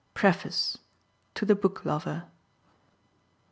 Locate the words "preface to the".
0.15-1.53